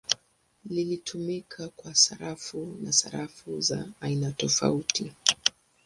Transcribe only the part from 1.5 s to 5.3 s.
kwa sarafu na sarafu za aina tofauti.